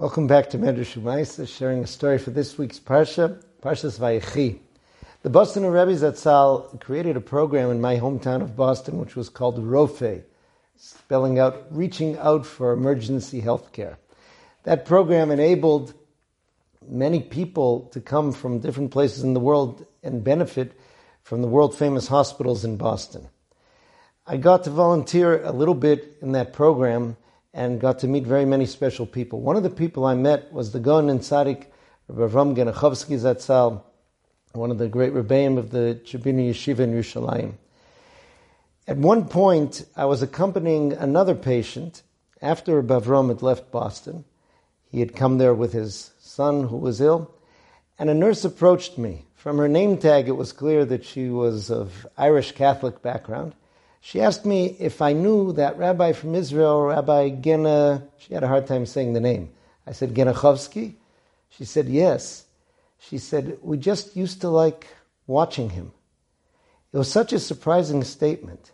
[0.00, 4.58] Welcome back to Medrash Umaisa, sharing a story for this week's Parsha, Parshas Vayechi.
[5.20, 9.58] The Boston Rebbe Zatzal created a program in my hometown of Boston, which was called
[9.58, 10.22] ROFE,
[10.74, 13.98] spelling out reaching out for emergency health care.
[14.62, 15.92] That program enabled
[16.88, 20.80] many people to come from different places in the world and benefit
[21.22, 23.28] from the world famous hospitals in Boston.
[24.26, 27.18] I got to volunteer a little bit in that program
[27.52, 29.40] and got to meet very many special people.
[29.40, 31.66] One of the people I met was the Gaon and Tzaddik,
[32.08, 33.82] Rabbi Avram Genachovsky Zatzal,
[34.52, 37.54] one of the great rebbeim of the Chevron Yeshiva in Yerushalayim.
[38.86, 42.02] At one point, I was accompanying another patient
[42.42, 44.24] after Rabbi Avram had left Boston.
[44.88, 47.32] He had come there with his son who was ill,
[47.98, 49.26] and a nurse approached me.
[49.34, 53.54] From her name tag, it was clear that she was of Irish Catholic background.
[54.00, 58.48] She asked me if I knew that rabbi from Israel, Rabbi Gena, she had a
[58.48, 59.50] hard time saying the name.
[59.86, 60.94] I said, Genachovsky?
[61.50, 62.46] She said, yes.
[62.98, 64.86] She said, we just used to like
[65.26, 65.92] watching him.
[66.92, 68.72] It was such a surprising statement.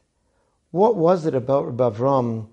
[0.71, 2.49] What was it about Rabbi Avram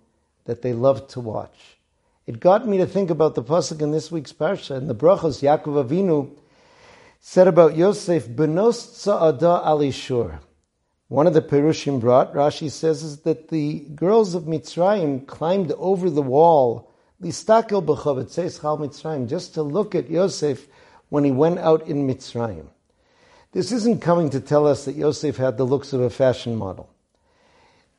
[0.45, 1.77] that they loved to watch?
[2.25, 4.75] It got me to think about the pasuk in this week's parsha.
[4.77, 6.31] and the brachos, Yaakov Avinu
[7.19, 10.39] said about Yosef, "Benos tza'ada alishur."
[11.09, 16.09] One of the Perushim brought, Rashi says, is that the girls of Mitzrayim climbed over
[16.09, 20.67] the wall, listakel Mitzrayim, just to look at Yosef
[21.09, 22.67] when he went out in Mitzrayim.
[23.51, 26.89] This isn't coming to tell us that Yosef had the looks of a fashion model.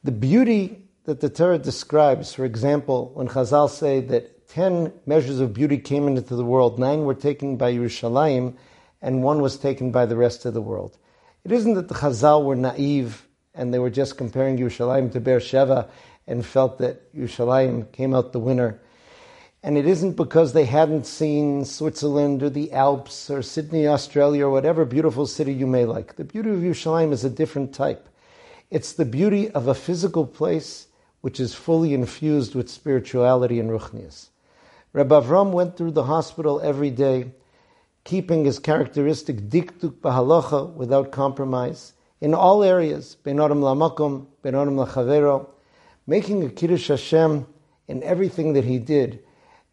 [0.03, 5.55] The beauty that the Torah describes, for example, when Chazal say that ten measures of
[5.55, 8.57] beauty came into the world, nine were taken by Yerushalayim,
[9.01, 10.99] and one was taken by the rest of the world.
[11.45, 15.89] It isn't that the Chazal were naive and they were just comparing Yerushalayim to Beersheba
[16.27, 18.81] and felt that Yerushalayim came out the winner.
[19.63, 24.51] And it isn't because they hadn't seen Switzerland or the Alps or Sydney, Australia, or
[24.51, 26.17] whatever beautiful city you may like.
[26.17, 28.09] The beauty of Yerushalayim is a different type.
[28.71, 30.87] It's the beauty of a physical place
[31.21, 34.29] which is fully infused with spirituality and ruchnias.
[34.95, 37.33] Rabbi Avram went through the hospital every day
[38.05, 45.49] keeping his characteristic dikduk bahalacha without compromise in all areas, benorim lamakum, benorim lachavero,
[46.07, 47.47] making a kiddush Hashem
[47.89, 49.23] in everything that he did,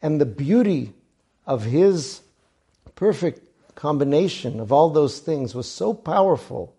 [0.01, 0.93] and the beauty
[1.45, 2.21] of his
[2.95, 3.41] perfect
[3.75, 6.75] combination of all those things was so powerful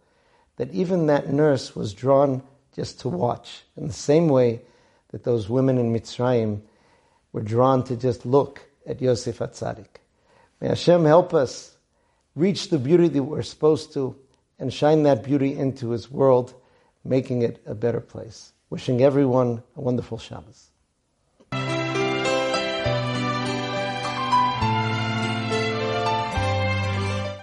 [0.57, 2.43] that even that nurse was drawn
[2.75, 4.61] just to watch, in the same way
[5.11, 6.61] that those women in Mitzrayim
[7.33, 10.02] were drawn to just look at Yosef Atzadik.
[10.63, 11.77] May Hashem help us
[12.37, 14.15] reach the beauty that we're supposed to
[14.61, 16.55] and shine that beauty into His world,
[17.03, 18.53] making it a better place.
[18.71, 20.71] Wishing everyone a wonderful Shabbos.